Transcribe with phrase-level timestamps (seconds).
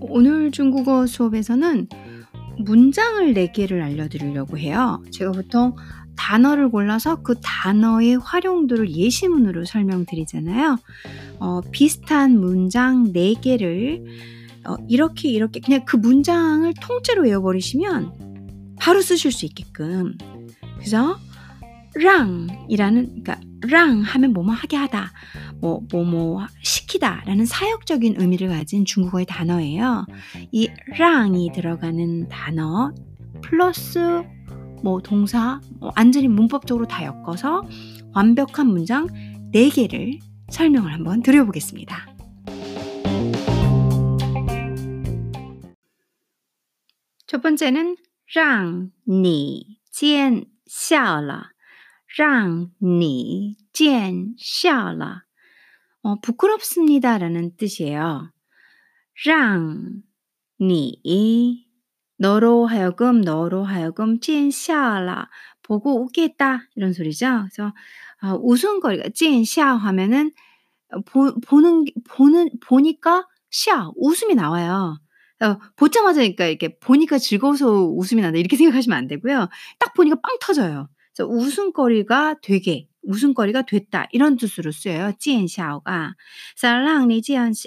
[0.00, 1.88] 오늘 중국어 수업에서는
[2.58, 5.02] 문장을 4개를 알려드리려고 해요.
[5.10, 5.74] 제가 보통
[6.16, 10.76] 단어를 골라서 그 단어의 활용도를 예시문으로 설명드리잖아요.
[11.38, 14.04] 어, 비슷한 문장 4개를
[14.66, 20.18] 어, 이렇게 이렇게 그냥 그 문장을 통째로 외워버리시면 바로 쓰실 수 있게끔
[20.76, 21.18] 그래서
[21.94, 25.10] 랑이라는 그러니까 랑 하면 뭐뭐 하게 하다
[25.59, 30.05] 뭐 뭐뭐 시키다라는 사역적인 의미를 가진 중국어의 단어예요.
[30.51, 32.91] 이 랑이 들어가는 단어
[33.41, 34.23] 플러스
[34.83, 37.63] 뭐 동사 뭐 완전히 문법적으로 다 엮어서
[38.13, 39.07] 완벽한 문장
[39.53, 40.19] 4개를
[40.49, 42.15] 설명을 한번 드려보겠습니다.
[47.27, 51.51] 첫 번째는 让你见笑了
[52.07, 55.23] 让你见笑了
[56.02, 58.32] 어, 부끄럽습니다라는 뜻이에요.
[59.26, 61.00] 让你
[62.20, 65.30] 너로 하여금 너로 하여금 찐샤라
[65.62, 67.46] 보고 웃겠다 이런 소리죠.
[67.50, 67.72] 그래서
[68.22, 70.30] 어, 웃음거리가 찐샤 하면은
[71.06, 75.00] 보, 보는 보는 보니까 샤 웃음이 나와요.
[75.42, 79.48] 어, 보자마자 그러니까 이렇게 보니까 즐거워서 웃음이 난다 이렇게 생각하시면 안 되고요.
[79.78, 80.90] 딱 보니까 빵 터져요.
[81.14, 85.12] 그래서 웃음거리가 되게 웃음거리가 됐다 이런 뜻으로 쓰여요.
[85.18, 86.14] 지엔샤오가
[86.62, 87.64] 랑니지샤오를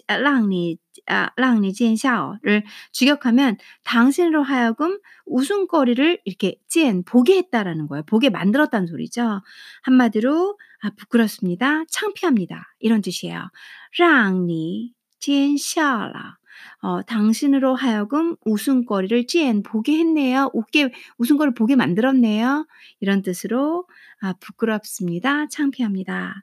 [1.08, 8.04] 아, 아, 직역하면 당신으로 하여금 웃음거리를 이렇게 찌엔 보게 했다라는 거예요.
[8.06, 9.42] 보게 만들었다는 소리죠.
[9.84, 11.84] 한마디로 아, 부끄럽습니다.
[11.90, 12.76] 창피합니다.
[12.80, 13.50] 이런 뜻이에요.
[13.98, 16.38] 랑니 지엔샤라
[16.81, 20.51] 어, 당신으로 하여금 웃음거리를 찐 보게 했네요.
[20.53, 22.67] 웃게 웃음거리를 보게 만들었네요.
[23.01, 23.87] 이런 뜻으로
[24.21, 25.47] 아, 부끄럽습니다.
[25.49, 26.43] 창피합니다.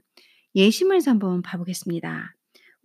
[0.55, 2.35] 예시문에서 한번 봐보겠습니다.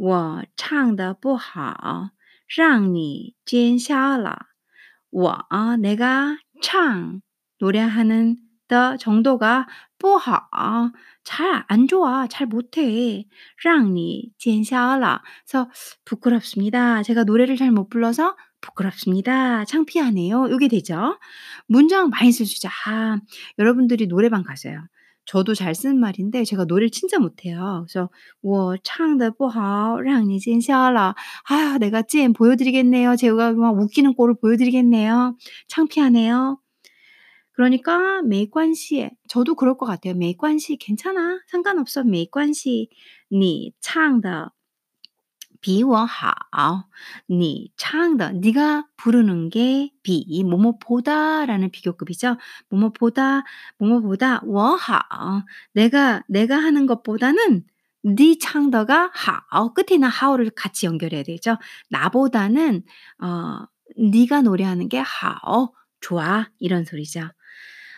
[0.02, 2.12] 我唱的不好
[2.46, 4.46] 让你见笑了
[5.10, 5.46] 我
[5.78, 7.20] 내가 창
[7.58, 8.38] 노래하는
[8.68, 9.66] 더 정도가
[9.98, 10.40] 不好
[11.24, 12.26] 잘안 좋아.
[12.26, 13.26] 잘 못해.
[13.62, 15.20] 让你见笑了.
[15.46, 15.68] 그래서
[16.04, 17.02] 부끄럽습니다.
[17.02, 19.64] 제가 노래를 잘 못 불러서 부끄럽습니다.
[19.64, 20.50] 창피하네요.
[20.50, 21.18] 요게 되죠.
[21.66, 22.68] 문장 많이 쓸 수 있죠.
[22.86, 23.18] 아,
[23.58, 24.80] 여러분들이 노래방 가세요.
[25.26, 27.84] 저도 잘 쓰는 말인데 제가 노래를 진짜 못해요.
[27.86, 28.08] 그래서
[28.42, 31.14] 我唱的不好让你见笑了.
[31.48, 33.16] 아, 내가 찐 보여드리겠네요.
[33.16, 35.36] 제가 막 웃기는 꼴을 보여드리겠네요.
[35.68, 36.58] 창피하네요.
[37.54, 39.10] 그러니까 没关系.
[39.28, 40.14] 저도 그럴 것 같아요.
[40.14, 40.76] 没关系.
[40.76, 41.40] 괜찮아.
[41.46, 42.04] 상관없어.
[42.04, 42.90] 没关系.
[43.28, 44.52] 你唱的
[45.60, 46.32] 比我好.
[47.26, 52.36] 你唱的 네가 부르는 게 비, 뭐뭐보다라는 비교급이죠.
[52.70, 53.44] 뭐뭐보다,
[53.78, 55.42] 뭐뭐보다 我好.
[55.74, 57.64] 내가 내가 하는 것보다는
[58.02, 61.58] 네 창더가 하오 끝에는 하오를 같이 연결해야 되죠.
[61.90, 62.82] 나보다는
[63.22, 63.66] 어
[63.98, 67.28] 네가 노래하는 게 하오 좋아 이런 소리죠.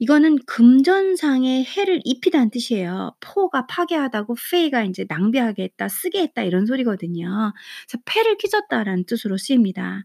[0.00, 3.14] 이거는 금전상의 해를 입히다는 뜻이에요.
[3.20, 7.52] 破가 파괴하다고 费가 이제 낭비하겠다, 쓰게 했다 이런 소리거든요.
[7.86, 10.04] 그래서 폐를 끼쳤다라는 뜻으로 쓰입니다.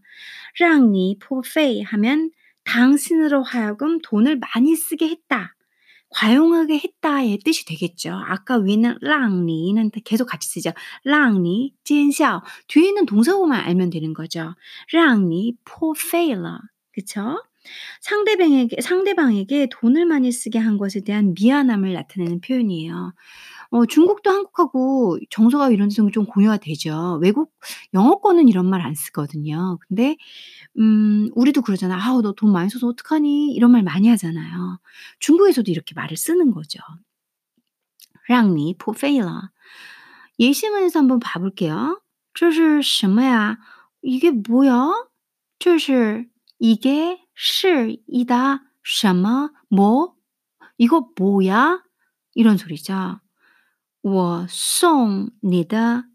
[0.60, 2.30] 让你破费 하면
[2.64, 5.54] 당신으로 하여금 돈을 많이 쓰게 했다.
[6.10, 8.12] 과용하게 했다의 뜻이 되겠죠.
[8.12, 10.72] 아까 위는 让你는 계속 같이 쓰죠.
[11.04, 12.42] 让你, 见笑.
[12.68, 14.54] 뒤에 있는 동사고만 알면 되는 거죠.
[14.92, 16.58] 让你破费了
[16.92, 17.42] 그쵸?
[18.01, 23.13] 상대방에게, 상대방에게 돈을 많이 쓰게 한 것에 대한 미안함을 나타내는 표현이에요.
[23.71, 27.19] 어, 중국도 한국하고 정서가 이런 데서 좀 공유가 되죠.
[27.21, 27.53] 외국
[27.93, 29.79] 영어권은 이런 말 안 쓰거든요.
[29.87, 30.17] 근데
[30.79, 31.97] 음, 우리도 그러잖아.
[32.05, 33.53] 아우, 너 돈 많이 써서 어떡하니?
[33.53, 34.79] 이런 말 많이 하잖아요.
[35.19, 36.79] 중국에서도 이렇게 말을 쓰는 거죠.
[38.27, 39.51] 让你破费了.
[40.39, 42.01] 예시문에서 한번 봐볼게요.
[42.33, 43.57] 这是什么呀?
[44.01, 44.91] 이게 뭐야?
[45.59, 46.27] 这是
[46.59, 50.15] 이게 是이다 什么 뭐
[50.77, 51.83] 이거 뭐야?
[52.33, 53.19] 이런 소리죠.
[54.03, 56.05] 我送你的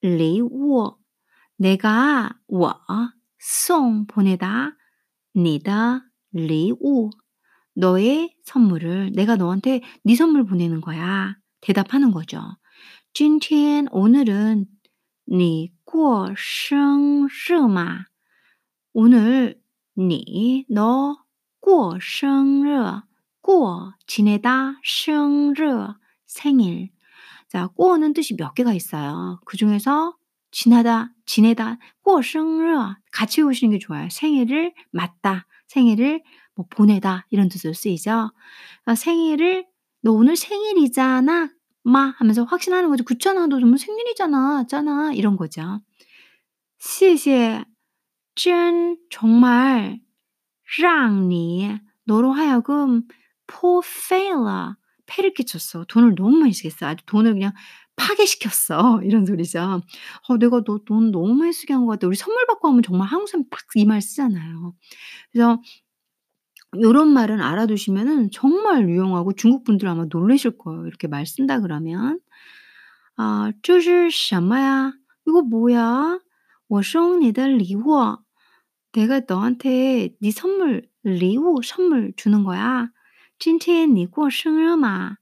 [0.00, 0.98] 礼物
[1.56, 2.80] 내가 我
[3.38, 4.76] 送 보내다
[5.34, 7.10] 你的礼物
[7.74, 11.36] 너의 선물을 내가 너한테 네 선물 보내는 거야.
[11.60, 12.58] 대답하는 거죠.
[13.12, 14.66] 今天 오늘은
[15.26, 18.04] 你过生日吗?
[18.92, 19.57] 오늘
[19.98, 21.24] 你 너
[21.60, 23.02] 过生日
[23.40, 25.94] 过 지내다 生日
[26.26, 26.90] 생일.
[27.48, 29.40] 자, 过는 뜻이 몇 개가 있어요.
[29.44, 30.16] 그중에서
[30.50, 34.08] 지나다, 지내다, 过生日 같이 외우시는 게 좋아요.
[34.10, 36.22] 생일을 맞다, 생일을
[36.54, 38.30] 뭐 보내다 이런 뜻으로 쓰이죠.
[38.82, 39.66] 그러니까 생일을
[40.02, 41.50] 너 오늘 생일이잖아.
[41.84, 43.04] 마 하면서 확신하는 거죠.
[43.04, 43.46] 그렇잖아.
[43.46, 44.66] 너 오늘 생일이잖아.
[44.66, 45.12] 잖아.
[45.12, 45.80] 이런 거죠.
[46.78, 47.64] 谢谢.
[48.38, 50.00] 짠 정말
[50.80, 53.04] 让你 너로 하여금
[53.46, 54.76] 破费了
[55.06, 55.84] 폐를 끼쳤어.
[55.86, 56.86] 돈을 너무 많이 쓰겠어.
[56.86, 57.52] 아주 돈을 그냥
[57.96, 59.02] 파괴시켰어.
[59.04, 59.82] 이런 소리죠.
[60.28, 62.06] 어, 내가 너 돈 너무 많이 쓰게 한 것 같아.
[62.08, 64.74] 우리 선물 받고 하면 정말 한국 사람 딱 이 말 쓰잖아요.
[65.32, 65.60] 그래서
[66.80, 70.86] 요런 말은 알아두시면은 정말 유용하고 중국 분들 아마 놀라실 거예요.
[70.86, 72.20] 이렇게 말 쓴다 그러면.
[73.16, 74.92] 아, 这是什么呀?
[75.26, 76.18] 이거 뭐야?
[76.68, 78.18] 我送你的礼物.
[78.92, 82.90] 내가 너한테 네 선물, 礼物 선물 주는 거야.
[83.38, 85.16] 今天你过生日嘛?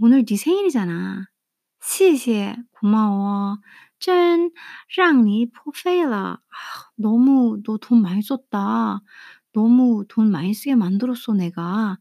[0.00, 1.26] 오늘 네 생일이잖아.
[1.80, 3.58] 谢谢, 고마워.
[3.98, 4.52] 真
[4.94, 6.40] 让你破费了.
[6.50, 9.00] 아, 너무 너 돈 많이 썼다.
[9.52, 11.98] 너무 돈 많이 쓰게 만들었어 내가.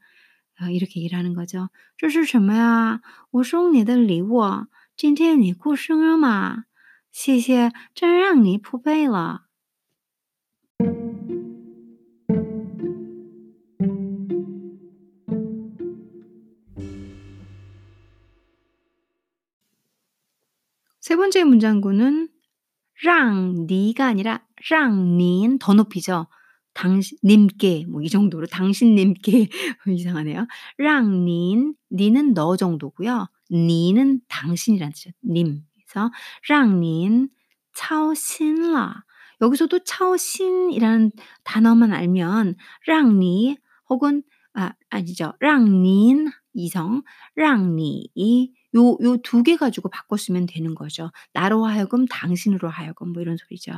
[0.57, 1.69] 아, 이렇게 얘기를 하는 거죠.
[1.97, 3.01] 这是什么呀?
[3.31, 4.67] 我送你的礼物
[4.97, 6.65] 今天你过生日嘛
[7.11, 9.43] 谢谢真让你破费了
[21.00, 22.28] 세 번째 문장구는
[23.04, 26.26] 랑 니가 아니라 랑 닌 더 높이죠.
[26.74, 29.48] 당신 님께 뭐 이 정도로 당신 님께
[29.88, 30.46] 이상하네요.
[30.78, 33.26] 랑 닌, 니는 너 정도고요.
[33.50, 35.10] 니는 당신이란 뜻이죠.
[35.24, 35.62] 님.
[35.74, 36.10] 그래서
[36.48, 37.28] 랑 닌
[37.74, 39.02] 차오신라
[39.40, 41.12] 여기서도 차오신이라는
[41.44, 42.56] 단어만 알면
[42.86, 43.58] 랑니
[43.88, 44.22] 혹은
[44.54, 47.02] 아 아니죠 랑닌 이성
[47.36, 48.08] 랑니
[48.76, 51.10] 요 요 두 개 가지고 바꿨으면 되는 거죠.
[51.32, 53.72] 나로 하여금 당신으로 하여금 뭐 이런 소리죠.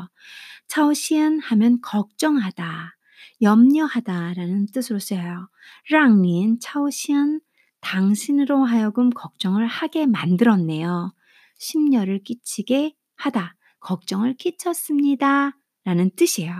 [0.68, 2.96] 차오신 하면 걱정하다,
[3.42, 5.48] 염려하다라는 뜻으로 써요
[5.90, 7.40] 랑닌 차오신
[7.80, 11.12] 당신으로 하여금 걱정을 하게 만들었네요.
[11.58, 13.54] 심려를 끼치게 하다.
[13.81, 15.57] 걱정을 끼쳤습니다.
[15.83, 16.53] 라는 뜻이에요.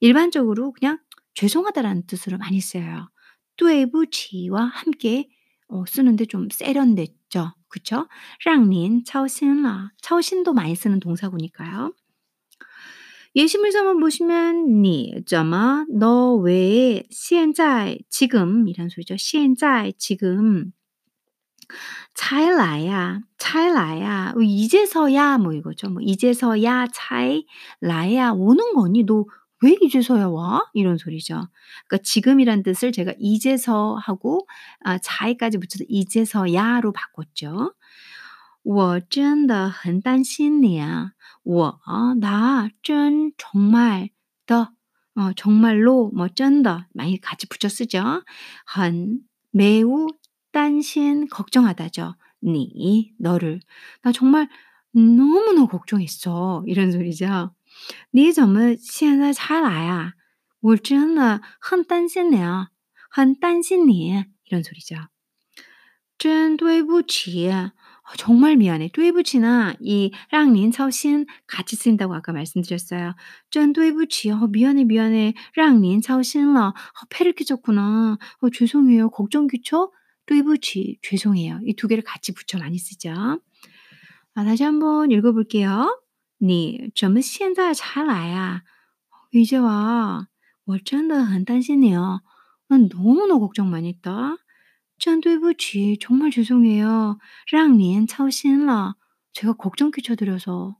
[0.00, 0.98] 일반적으로 그냥
[1.34, 3.08] 죄송하다라는 뜻으로 많이 쓰여요.
[3.56, 5.28] 对不起와 함께
[5.68, 7.54] 어, 쓰는데 좀 세련됐죠.
[7.68, 8.08] 그쵸?
[8.44, 9.90] 让닌 操心了.
[10.02, 11.92] 操心도 많이 쓰는 동사구니까요.
[13.34, 19.16] 예시물 한번 보시면 你怎么너 왜, 现在 지금 이란 소리죠.
[19.18, 20.72] 现在 지금
[22.14, 25.90] 才来呀, 才来呀, 이제서야 뭐 이거죠.
[25.90, 27.44] 뭐 이제서야 才
[27.80, 29.24] 来呀 오는 거니 너
[29.62, 30.62] 왜 이제서야 와?
[30.74, 31.48] 이런 소리죠.
[31.86, 34.46] 그러니까 지금이란 뜻을 제가 이제서 하고
[34.80, 37.72] 아, 자이까지 붙여서 이제서야로 바꿨죠.
[38.68, 41.12] 我真的很担心你啊.
[41.44, 41.78] 我
[42.20, 44.10] 나真 정말
[44.46, 44.72] 的
[45.14, 48.22] 어, 정말로 뭐 真的 많이 같이 붙여 쓰죠.
[48.66, 49.20] 很
[49.52, 50.08] 매우
[50.52, 52.14] 担心 걱정하다죠.
[52.44, 53.60] 니 너를
[54.02, 54.48] 나 정말
[54.92, 56.64] 너무너무 걱정했어.
[56.66, 57.52] 이런 소리죠.
[58.12, 60.12] 你怎么现在才来啊?
[60.60, 62.68] 我真的很担心你啊.
[63.10, 65.08] 很担心你 이런 소리죠.
[66.18, 67.50] 真对不起.
[67.50, 68.88] 어, 정말 미안해.
[68.92, 73.14] 对不起나 이 让您操心 같이 쓰인다고 아까 말씀드렸어요.
[73.50, 74.30] 真对不起.
[74.30, 75.34] 어, 미안해 미안해.
[75.52, 76.68] 让您操心了.
[76.68, 76.74] 어,
[77.10, 78.16] 패를 끼쳤구나.
[78.40, 79.10] 어, 죄송해요.
[79.10, 79.90] 걱정 끼쳐?
[80.30, 80.98] 对不起.
[81.02, 81.60] 죄송해요.
[81.64, 83.10] 이 두 개를 같이 붙여 많이 쓰죠.
[84.34, 86.00] 아, 다시 한번 읽어볼게요.
[86.38, 88.62] 你怎么现在才来啊?
[89.32, 90.28] 이제 와.
[90.64, 92.20] 我真的很担心你哦.
[92.68, 94.36] 난 너무너무 걱정 많이 했다.
[94.98, 95.96] 真对不起.
[95.98, 97.18] 정말 죄송해요.
[97.50, 98.96] 让您操心了.
[99.32, 100.76] 제가 걱정 끼쳐드려서.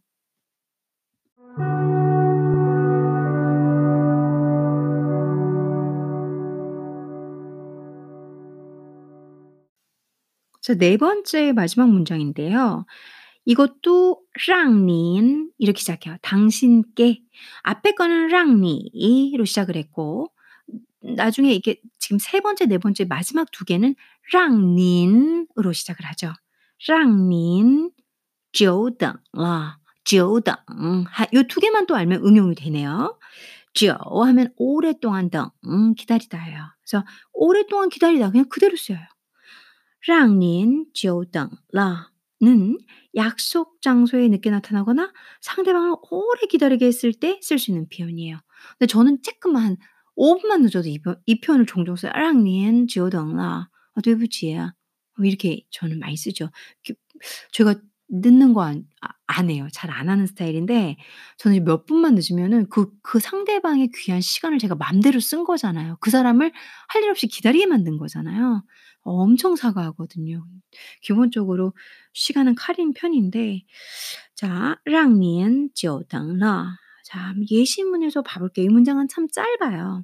[10.70, 12.86] 자, 네 번째 마지막 문장인데요.
[13.44, 16.16] 이것도 让닌 이렇게 시작해요.
[16.22, 17.22] 당신께.
[17.62, 20.32] 앞에 거는 让你로 시작을 했고
[21.00, 23.94] 나중에 이게 지금 세 번째, 네 번째 마지막 두 개는
[24.32, 26.32] 让您으로 시작을 하죠.
[26.88, 27.90] 让您
[28.52, 30.56] 久等了.久等.
[31.34, 33.16] 요두 개만 또 알면 응용이 되네요.
[33.74, 33.94] 久
[34.24, 35.46] 하면 오랫동안 등
[35.96, 36.64] 기다리다예요.
[36.82, 38.98] 그래서 오랫동안 기다리다 그냥 그대로 써요.
[40.07, 42.77] 랑닌 지오등라는
[43.15, 48.37] 약속 장소에 늦게 나타나거나 상대방을 오래 기다리게 했을 때 쓸 수 있는 표현이에요.
[48.77, 49.77] 근데 저는 조금만
[50.15, 52.11] 5분만 늦어도 이, 이 표현을 종종 써요.
[52.13, 54.73] 랑닌 지오등라 아, 되부지야
[55.17, 56.49] 뭐 이렇게 저는 많이 쓰죠.
[56.85, 56.93] 그,
[57.51, 57.75] 제가
[58.11, 59.67] 늦는 거 안, 아, 안 해요.
[59.73, 60.97] 잘 안 하는 스타일인데
[61.37, 65.97] 저는 몇 분만 늦으면은 그, 그 상대방의 귀한 시간을 제가 맘대로 쓴 거잖아요.
[66.01, 66.51] 그 사람을
[66.89, 68.63] 할 일 없이 기다리게 만든 거잖아요.
[69.03, 70.45] 엄청 사과하거든요.
[71.01, 71.73] 기본적으로
[72.13, 73.61] 시간은 칼인 편인데
[74.35, 76.75] 자, 랑니엔 지오당라
[77.05, 78.65] 자, 예시문에서 봐볼게요.
[78.65, 80.03] 이 문장은 참 짧아요.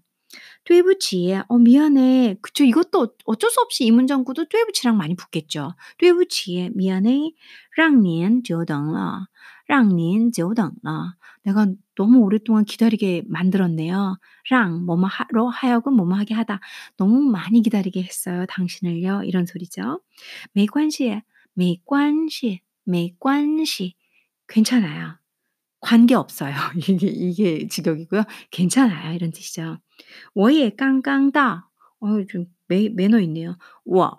[0.64, 1.34] 对不起.
[1.48, 2.36] 어 미안해.
[2.42, 2.64] 그쵸.
[2.64, 5.74] 이것도 어쩔 수 없이 이 문장 구도 对不起랑 많이 붙겠죠.
[5.98, 6.70] 对不起.
[6.74, 7.34] 미안해.
[7.76, 9.26] 让您久等了.
[9.66, 11.16] 让您久等了.
[11.44, 11.66] 내가
[11.96, 14.18] 너무 오랫동안 기다리게 만들었네요.
[14.50, 16.60] 让 뭐뭐 하러 하여금 뭐뭐 하게 하다.
[16.96, 18.46] 너무 많이 기다리게 했어요.
[18.48, 19.22] 당신을요.
[19.24, 20.00] 이런 소리죠.
[20.54, 21.22] 没关系.
[21.54, 23.96] 没关系.没关系.
[24.48, 25.18] 괜찮아요.
[25.86, 26.54] 관계없어요.
[26.76, 28.24] 이게 이게 직역이고요.
[28.50, 29.14] 괜찮아요.
[29.14, 29.78] 이런 뜻이죠.
[30.34, 31.70] 我也刚刚到.
[32.02, 33.56] 어유 좀 매 매너 있네요.
[33.84, 34.10] 我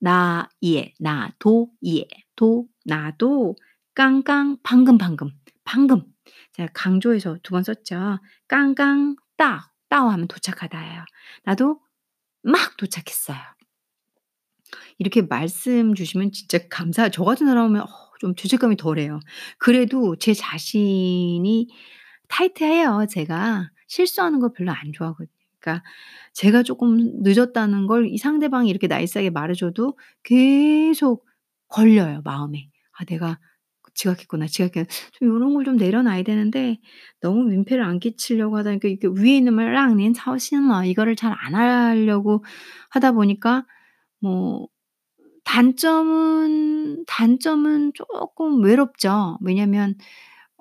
[0.00, 2.04] 나 예, 나도 예,
[2.36, 3.56] 도 나도
[3.94, 5.30] 깡깡 방금 방금
[5.64, 6.02] 방금
[6.52, 8.18] 제가 강조해서 두 번 썼죠.
[8.48, 11.04] 깡깡 따 따오 하면 도착하다예요.
[11.44, 11.80] 나도
[12.42, 13.38] 막 도착했어요.
[14.98, 19.19] 이렇게 말씀 주시면 진짜 감사 저 같은 사람이면 어 좀 죄책감이 덜해요.
[19.59, 21.67] 그래도 제 자신이
[22.27, 23.05] 타이트해요.
[23.09, 25.29] 제가 실수하는 걸 별로 안 좋아하거든요.
[25.59, 25.83] 그러니까
[26.33, 31.25] 제가 조금 늦었다는 걸 이 상대방이 이렇게 나이스하게 말해줘도 계속
[31.67, 32.69] 걸려요 마음에.
[32.99, 33.39] 아 내가
[33.95, 34.85] 지각했구나, 지각했구나.
[35.21, 36.77] 이런 걸 좀 내려놔야 되는데
[37.21, 41.33] 너무 민폐를 안 끼치려고 하다 보니까 이게 위에 있는 말랑낸 사오신라 아, 네, 이거를 잘
[41.33, 42.43] 안 하려고
[42.91, 43.65] 하다 보니까
[44.21, 44.67] 뭐
[45.47, 49.37] 단점은 단점은 쪼끔 외롭죠.
[49.41, 49.95] 왜냐면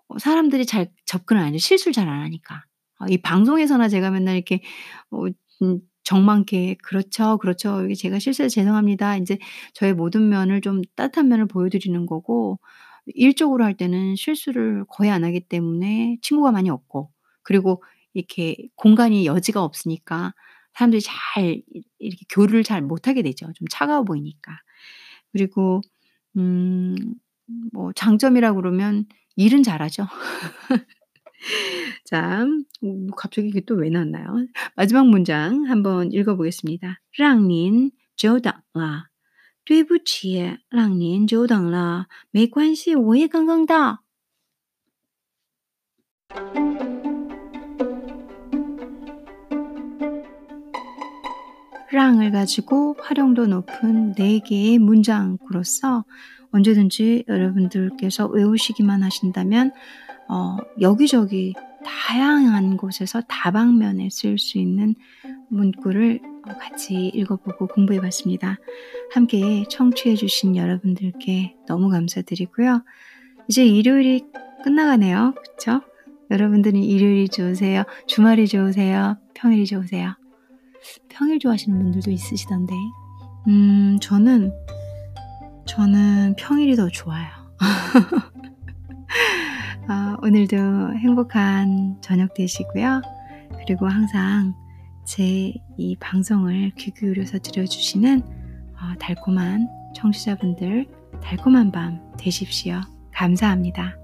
[0.08, 1.58] 어 사람들이 잘 접근을 안 해요.
[1.58, 2.64] 실수를 잘 안 하니까.
[3.00, 4.60] 어 이 방송에서나 제가 맨날 이렇게
[5.10, 5.26] 어
[5.62, 7.84] 음 정 많게 "그렇죠, 그렇죠.
[7.84, 9.38] 이게 제가 실수해서 죄송합니다." 인제
[9.74, 12.60] 저의 모든 면을 좀 따뜻한 면을 보여 드리는 거고
[13.06, 17.10] 일적으로 할 때는 실수를 거의 안 하기 때문에 친구가 많이 없고
[17.42, 17.82] 그리고
[18.14, 20.32] 이렇게 공간이 여지가 없으니까
[20.75, 21.13] 사람들이 잘
[21.45, 21.63] 이
[21.99, 24.53] 이렇게 교류를 잘 못하게 되죠, 좀 차가워 보이니까.
[25.31, 25.81] 그리고
[26.37, 26.95] 음
[27.73, 29.05] 뭐 장점이라고 그러면
[29.35, 30.07] 일은 잘하죠.
[32.05, 32.45] 자
[32.83, 34.47] 음 갑자기 이게 또 왜 나왔나요?
[34.75, 37.01] 마지막 문장 한번 읽어 보겠습니다.
[37.17, 39.07] 让您久等了.
[39.65, 44.03] 对不起让您久等了没关系我也刚刚到
[51.96, 56.04] 랑을 가지고 활용도 높은 4 개의 문장으로서
[56.52, 59.72] 언제든지 여러분들께서 외우시기만 하신다면
[60.28, 64.94] 어 여기저기 다양한 곳에서 다방면에 쓸 수 있는
[65.48, 68.58] 문구를 어 같이 읽어 보고 공부해 봤습니다.
[69.14, 72.84] 함께 청취해 주신 여러분들께 너무 감사드리고요.
[73.48, 74.22] 이제 일요일이
[74.62, 75.34] 끝나가네요.
[75.34, 75.80] 그쵸?
[76.30, 77.84] 여러분들은 일요일이 좋으세요?
[78.06, 79.16] 주말이 좋으세요?
[79.32, 80.14] 평일이 좋으세요?
[81.08, 82.74] 평일 좋아하시는 분들도 있으시던데.
[83.48, 84.52] 음 저는
[85.66, 87.26] 저는 평일이 더 좋아요.
[89.88, 90.56] 어 오늘도
[90.98, 93.02] 행복한 저녁 되시고요.
[93.64, 94.54] 그리고 항상
[95.04, 100.86] 제 이 방송을 귀 기울여서 들어 주시는 어 달콤한 청취자분들
[101.22, 102.80] 달콤한 밤 되십시오.
[103.12, 103.94] 감사합니다.